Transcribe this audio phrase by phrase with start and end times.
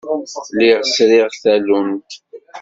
[0.55, 2.11] Lliɣ sriɣ tallunt.